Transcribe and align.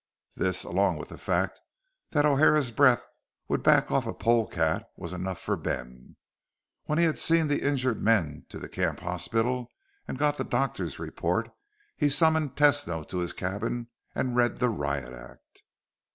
This, 0.35 0.63
along 0.63 0.97
with 0.97 1.09
the 1.09 1.17
fact 1.19 1.59
that 2.09 2.25
O'Hara's 2.25 2.71
breath 2.71 3.05
would 3.47 3.61
back 3.61 3.91
off 3.91 4.07
a 4.07 4.13
polecat, 4.15 4.89
was 4.97 5.13
enough 5.13 5.39
for 5.39 5.55
Ben. 5.55 6.15
When 6.85 6.97
he 6.97 7.05
had 7.05 7.19
seen 7.19 7.45
the 7.45 7.61
injured 7.61 8.01
men 8.01 8.47
to 8.49 8.57
the 8.57 8.67
camp 8.67 9.01
hospital 9.01 9.67
and 10.07 10.17
got 10.17 10.37
the 10.37 10.43
doctor's 10.43 10.97
report, 10.97 11.51
he 11.95 12.09
summoned 12.09 12.55
Tesno 12.55 13.07
to 13.09 13.19
his 13.19 13.31
cabin 13.31 13.89
and 14.15 14.35
read 14.35 14.57
the 14.57 14.69
riot 14.69 15.13
act. 15.13 15.61